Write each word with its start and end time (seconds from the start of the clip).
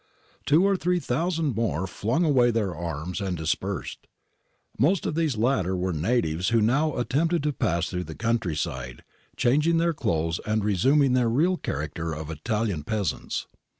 Two 0.47 0.63
or 0.65 0.75
three 0.75 0.99
thousand 0.99 1.55
more 1.55 1.85
flung 1.85 2.25
away 2.25 2.49
their 2.49 2.73
arms 2.75 3.21
and 3.21 3.37
dispersed. 3.37 4.07
Most 4.79 5.05
of 5.05 5.13
these 5.13 5.37
latter 5.37 5.75
were 5.75 5.93
natives 5.93 6.49
who 6.49 6.59
now 6.59 6.97
attempted 6.97 7.43
to 7.43 7.53
pass 7.53 7.87
through 7.87 8.05
the 8.05 8.15
country 8.15 8.55
side, 8.55 9.03
changing 9.37 9.77
their 9.77 9.93
clothes 9.93 10.39
and 10.43 10.63
resuming 10.63 11.13
their 11.13 11.29
real 11.29 11.55
character 11.55 12.13
of 12.13 12.31
Italian 12.31 12.83
peasants. 12.83 13.45